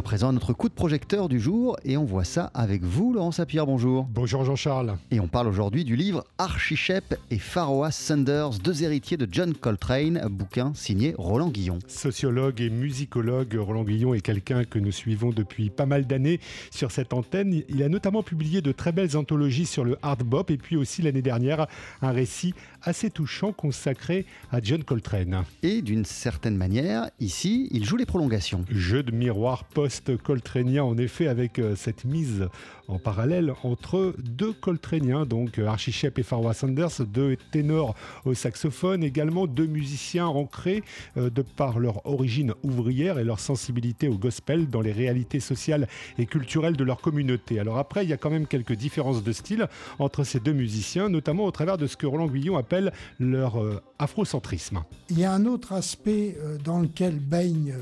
[0.00, 3.32] à présent notre coup de projecteur du jour et on voit ça avec vous, Laurent
[3.32, 4.04] Sapir, bonjour.
[4.04, 4.96] Bonjour Jean-Charles.
[5.10, 10.26] Et on parle aujourd'hui du livre Archichep et Pharaoh Sanders, deux héritiers de John Coltrane,
[10.30, 11.80] bouquin signé Roland Guillon.
[11.86, 16.40] Sociologue et musicologue, Roland Guillon est quelqu'un que nous suivons depuis pas mal d'années
[16.70, 17.62] sur cette antenne.
[17.68, 21.02] Il a notamment publié de très belles anthologies sur le hard bop et puis aussi
[21.02, 21.66] l'année dernière
[22.00, 25.44] un récit assez touchant consacré à John Coltrane.
[25.62, 28.64] Et d'une certaine manière, ici, il joue les prolongations.
[28.70, 32.48] Jeu de miroir post-coltranien, en effet, avec euh, cette mise
[32.88, 38.34] en parallèle entre deux coltréniens, donc euh, Archie Shep et Farwa Sanders, deux ténors au
[38.34, 40.82] saxophone, également deux musiciens ancrés
[41.16, 45.88] euh, de par leur origine ouvrière et leur sensibilité au gospel dans les réalités sociales
[46.18, 47.58] et culturelles de leur communauté.
[47.58, 49.66] Alors après, il y a quand même quelques différences de style
[49.98, 53.58] entre ces deux musiciens, notamment au travers de ce que Roland Guillon appelle leur
[53.98, 54.82] afrocentrisme.
[55.10, 57.74] Il y a un autre aspect dans lequel baigne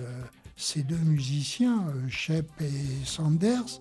[0.59, 3.81] ces deux musiciens, euh, Shep et Sanders,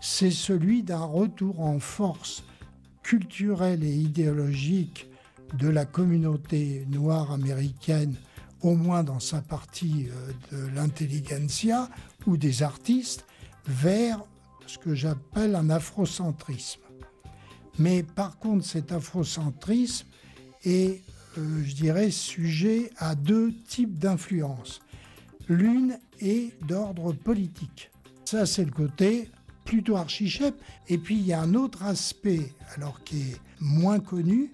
[0.00, 2.42] c'est celui d'un retour en force
[3.02, 5.08] culturelle et idéologique
[5.54, 8.16] de la communauté noire américaine,
[8.60, 10.08] au moins dans sa partie
[10.52, 11.88] euh, de l'intelligentsia
[12.26, 13.24] ou des artistes,
[13.64, 14.20] vers
[14.66, 16.80] ce que j'appelle un afrocentrisme.
[17.78, 20.06] Mais par contre, cet afrocentrisme
[20.64, 21.02] est,
[21.38, 24.80] euh, je dirais, sujet à deux types d'influences.
[25.48, 27.90] L'une est d'ordre politique.
[28.24, 29.30] Ça, c'est le côté
[29.64, 30.54] plutôt archichep.
[30.88, 34.52] Et puis, il y a un autre aspect, alors qui est moins connu,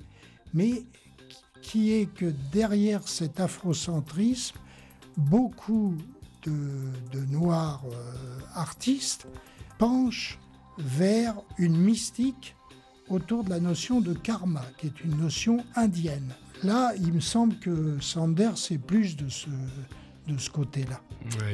[0.52, 0.84] mais
[1.62, 4.56] qui est que derrière cet afrocentrisme,
[5.16, 5.94] beaucoup
[6.44, 9.26] de, noirs euh, artistes
[9.78, 10.38] penchent
[10.78, 12.56] vers une mystique
[13.08, 16.34] autour de la notion de karma, qui est une notion indienne.
[16.62, 19.48] Là, il me semble que Sanders est plus de ce,
[20.26, 21.00] de ce côté-là.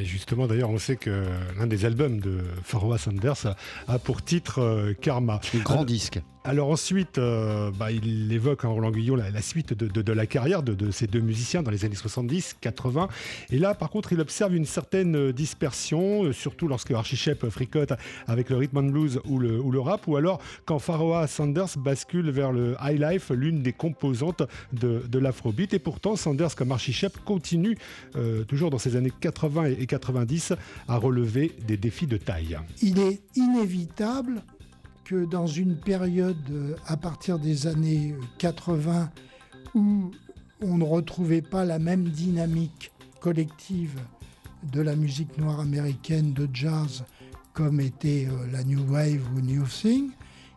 [0.02, 1.24] justement, d'ailleurs, on sait que
[1.58, 3.54] l'un des albums de Farwa Sanders
[3.86, 5.40] a, pour titre euh, Karma.
[5.54, 6.20] Un grand disque.
[6.48, 10.90] Alors ensuite, euh, bah, il évoque en Roland Guillon la, suite de, la carrière de,
[10.90, 13.08] ces deux musiciens dans les années 70, 80.
[13.50, 17.92] Et là, par contre, il observe une certaine dispersion, euh, surtout lorsque Archie Shep fricote
[18.26, 21.76] avec le rhythm and blues ou le, ou le rap, ou alors quand Pharaoh Sanders
[21.76, 24.42] bascule vers le high life, l'une des composantes
[24.72, 25.74] de, l'afrobeat.
[25.74, 27.76] Et pourtant, Sanders comme Archie Shep continue,
[28.16, 30.54] euh, toujours dans ces années 80 et 90,
[30.88, 32.58] à relever des défis de taille.
[32.82, 34.42] Il est inévitable
[35.04, 40.10] que dans une période euh, à partir des années 80 euh, où
[40.60, 43.98] on ne retrouvait pas la même dynamique collective
[44.70, 47.04] de la musique noire américaine de jazz
[47.54, 50.10] comme était euh, la New Wave ou New Thing,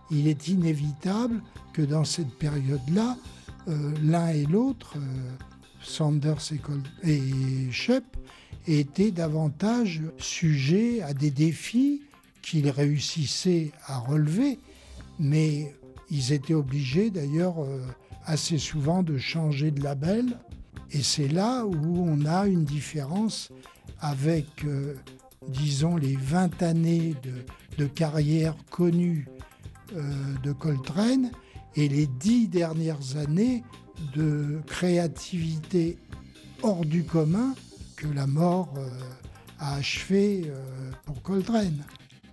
[0.10, 1.42] il est inévitable
[1.72, 3.16] que dans cette période-là,
[4.04, 4.98] l'un et l'autre,
[5.84, 6.52] Sanders
[7.04, 8.04] et, Shep,
[8.68, 12.04] étaient davantage sujets à des défis
[12.42, 14.60] qu'ils réussissaient à relever,
[15.20, 15.74] mais
[16.10, 17.82] ils étaient obligés d'ailleurs euh,
[18.26, 20.38] assez souvent de changer de label.
[20.92, 23.50] Et c'est là où on a une différence
[24.00, 24.96] avec, euh,
[25.48, 27.16] disons, les 20 années
[27.78, 29.28] de, carrière connue
[29.96, 30.02] euh,
[30.44, 31.32] de Coltrane
[31.76, 33.64] et les 10 dernières années
[34.16, 35.98] de créativité
[36.64, 37.54] hors du commun
[37.96, 38.74] que la mort
[39.60, 40.52] a achevé
[41.06, 41.84] pour Coltrane.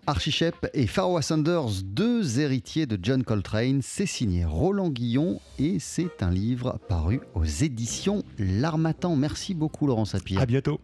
[0.08, 6.22] Archichep et Pharaoh Sanders, deux héritiers de John Coltrane, c'est signé Roland Guillon et c'est
[6.22, 9.16] un livre paru aux éditions L'Armatan.
[9.16, 10.40] Merci beaucoup Laurent Sapir.
[10.40, 10.80] À bientôt.